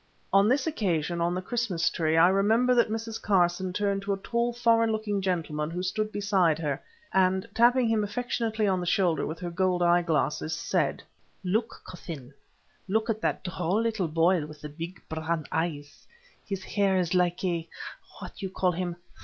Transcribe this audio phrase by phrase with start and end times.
[0.33, 3.21] On this occasion of the Christmas tree I remember that Mrs.
[3.21, 6.81] Carson turned to a tall, foreign looking gentleman who stood beside her,
[7.13, 11.03] and, tapping him affectionately on the shoulder with her gold eye glasses, said—
[11.43, 16.07] "Look, cousin—look at that droll little boy with the big brown eyes;
[16.47, 18.95] his hair is like a—what you call him?